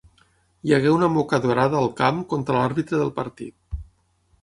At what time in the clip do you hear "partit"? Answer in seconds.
3.23-3.83